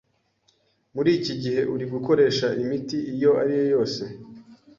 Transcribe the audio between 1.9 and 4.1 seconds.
gukoresha imiti iyo ari yo yose?